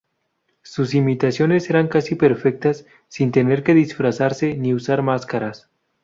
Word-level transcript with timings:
Sus 0.63 0.95
imitaciones 0.95 1.69
eran 1.69 1.87
casi 1.87 2.15
perfectas, 2.15 2.87
sin 3.07 3.31
tener 3.31 3.61
que 3.61 3.75
disfrazarse, 3.75 4.55
ni 4.57 4.73
usar 4.73 5.03
máscaras. 5.03 5.69